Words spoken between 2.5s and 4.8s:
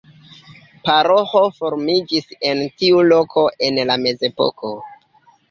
en tiu loko en la mezepoko.